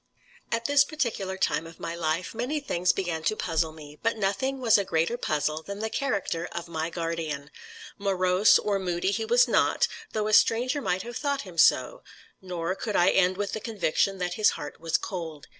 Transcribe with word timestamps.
At 0.51 0.65
this 0.65 0.83
particular 0.83 1.37
time 1.37 1.67
of 1.67 1.79
my 1.79 1.93
life, 1.93 2.33
many 2.33 2.59
things 2.59 2.91
began 2.91 3.21
to 3.25 3.35
puzzle 3.35 3.71
me, 3.71 3.99
but 4.01 4.17
nothing 4.17 4.59
was 4.59 4.79
a 4.79 4.83
greater 4.83 5.15
puzzle 5.15 5.61
than 5.61 5.77
the 5.77 5.91
character 5.91 6.49
of 6.53 6.67
my 6.67 6.89
guardian. 6.89 7.51
Morose 7.99 8.57
or 8.57 8.79
moody 8.79 9.11
he 9.11 9.25
was 9.25 9.47
not, 9.47 9.87
though 10.13 10.25
a 10.27 10.33
stranger 10.33 10.81
might 10.81 11.03
have 11.03 11.17
thought 11.17 11.41
him 11.43 11.59
so; 11.59 12.01
nor 12.41 12.73
could 12.73 12.95
I 12.95 13.09
end 13.11 13.37
with 13.37 13.51
the 13.53 13.59
conviction 13.59 14.17
that 14.17 14.33
his 14.33 14.49
heart 14.57 14.79
was 14.79 14.97
cold. 14.97 15.45